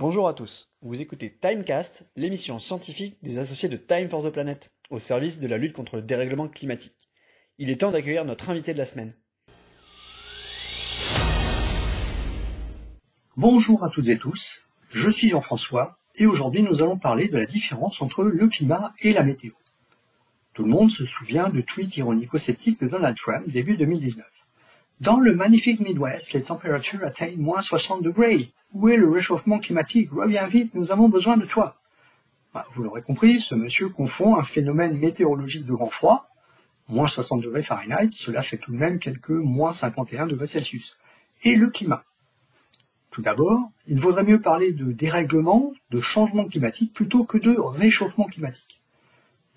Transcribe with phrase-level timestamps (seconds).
[0.00, 4.70] Bonjour à tous, vous écoutez Timecast, l'émission scientifique des associés de Time for the Planet,
[4.88, 6.96] au service de la lutte contre le dérèglement climatique.
[7.58, 9.12] Il est temps d'accueillir notre invité de la semaine.
[13.36, 17.44] Bonjour à toutes et tous, je suis Jean-François et aujourd'hui nous allons parler de la
[17.44, 19.52] différence entre le climat et la météo.
[20.54, 24.39] Tout le monde se souvient du tweet ironico-sceptique de Donald Trump début 2019.
[25.00, 28.50] Dans le magnifique Midwest, les températures atteignent moins 60 degrés.
[28.74, 30.10] Où est le réchauffement climatique?
[30.12, 31.74] Reviens vite, nous avons besoin de toi.
[32.52, 36.28] Bah, vous l'aurez compris, ce monsieur confond un phénomène météorologique de grand froid,
[36.88, 41.00] moins 60 degrés Fahrenheit, cela fait tout de même quelques moins 51 degrés Celsius,
[41.44, 42.04] et le climat?
[43.10, 48.26] Tout d'abord, il vaudrait mieux parler de dérèglement, de changement climatique, plutôt que de réchauffement
[48.26, 48.82] climatique.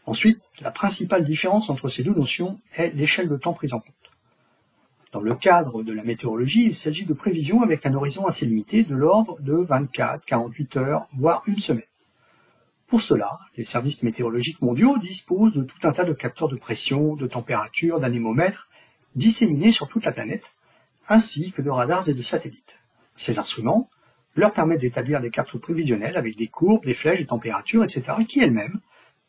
[0.05, 3.93] Ensuite, la principale différence entre ces deux notions est l'échelle de temps prise en compte.
[5.13, 8.81] Dans le cadre de la météorologie, il s'agit de prévisions avec un horizon assez limité
[8.81, 11.83] de l'ordre de 24, 48 heures, voire une semaine.
[12.87, 17.15] Pour cela, les services météorologiques mondiaux disposent de tout un tas de capteurs de pression,
[17.15, 18.69] de température, d'anémomètres
[19.15, 20.53] disséminés sur toute la planète,
[21.07, 22.79] ainsi que de radars et de satellites.
[23.15, 23.91] Ces instruments
[24.35, 28.39] leur permettent d'établir des cartes prévisionnelles avec des courbes, des flèches, des températures, etc., qui
[28.39, 28.79] elles-mêmes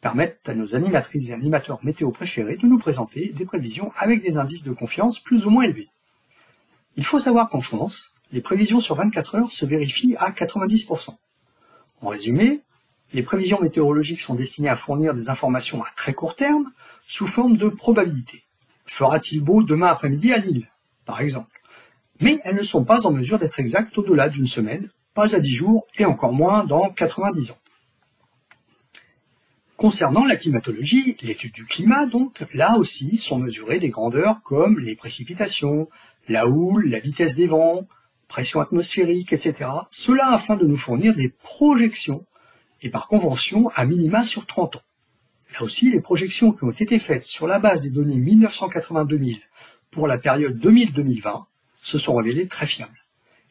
[0.05, 4.37] permettent à nos animatrices et animateurs météo préférés de nous présenter des prévisions avec des
[4.37, 5.89] indices de confiance plus ou moins élevés.
[6.97, 11.17] Il faut savoir qu'en France, les prévisions sur 24 heures se vérifient à 90%.
[12.03, 12.61] En résumé,
[13.15, 16.71] les prévisions météorologiques sont destinées à fournir des informations à très court terme
[17.07, 18.43] sous forme de probabilité.
[18.85, 20.69] Fera-t-il beau demain après-midi à Lille,
[21.07, 21.63] par exemple?
[22.21, 25.55] Mais elles ne sont pas en mesure d'être exactes au-delà d'une semaine, pas à 10
[25.55, 27.59] jours et encore moins dans 90 ans.
[29.77, 34.95] Concernant la climatologie, l'étude du climat, donc, là aussi sont mesurées des grandeurs comme les
[34.95, 35.89] précipitations,
[36.29, 37.85] la houle, la vitesse des vents,
[38.29, 39.69] pression atmosphérique, etc.
[39.91, 42.25] Cela afin de nous fournir des projections,
[42.83, 44.83] et par convention à minima sur 30 ans.
[45.55, 49.21] Là aussi, les projections qui ont été faites sur la base des données 1982
[49.91, 51.47] pour la période 2000-2020
[51.81, 53.05] se sont révélées très fiables.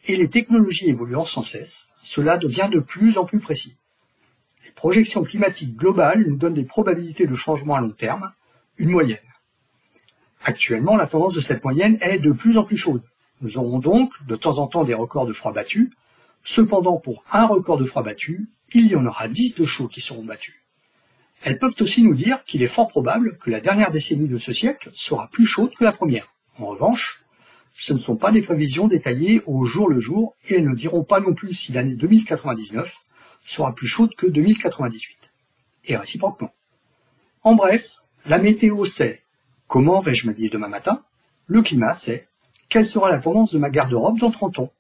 [0.06, 3.78] Et les technologies évoluant sans cesse, cela devient de plus en plus précis
[4.72, 8.32] projection climatique globale nous donne des probabilités de changement à long terme,
[8.78, 9.18] une moyenne.
[10.44, 13.04] Actuellement, la tendance de cette moyenne est de plus en plus chaude.
[13.42, 15.90] Nous aurons donc de temps en temps des records de froid battus.
[16.44, 20.02] Cependant, pour un record de froid battu, il y en aura 10 de chaud qui
[20.02, 20.56] seront battus.
[21.44, 24.54] Elles peuvent aussi nous dire qu'il est fort probable que la dernière décennie de ce
[24.54, 26.34] siècle sera plus chaude que la première.
[26.58, 27.24] En revanche,
[27.74, 31.04] ce ne sont pas des prévisions détaillées au jour le jour et elles ne diront
[31.04, 32.98] pas non plus si l'année 2099
[33.44, 35.32] sera plus chaude que 2098.
[35.86, 36.54] Et réciproquement.
[37.44, 39.24] En bref, la météo c'est
[39.68, 41.04] comment vais-je m'habiller demain matin
[41.48, 42.30] Le climat c'est
[42.70, 44.74] quelle sera la tendance de ma garde-robe dans 30 ans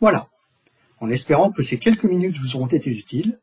[0.00, 0.28] Voilà.
[1.00, 3.40] En espérant que ces quelques minutes vous auront été utiles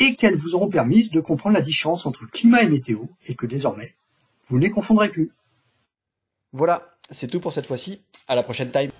[0.00, 3.46] et qu'elles vous auront permis de comprendre la différence entre climat et météo et que
[3.46, 3.94] désormais,
[4.50, 5.30] vous ne les confondrez plus.
[6.52, 8.02] Voilà, c'est tout pour cette fois-ci.
[8.26, 8.90] À la prochaine time.